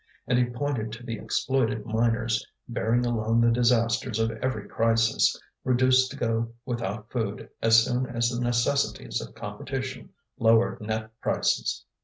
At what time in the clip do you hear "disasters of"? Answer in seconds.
3.51-4.31